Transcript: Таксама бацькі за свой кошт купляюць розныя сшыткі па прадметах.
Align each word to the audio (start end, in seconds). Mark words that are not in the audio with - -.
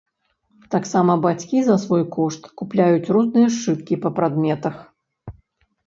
Таксама 0.75 1.17
бацькі 1.25 1.61
за 1.67 1.75
свой 1.85 2.03
кошт 2.17 2.43
купляюць 2.63 3.11
розныя 3.19 3.47
сшыткі 3.61 4.03
па 4.07 4.17
прадметах. 4.21 4.75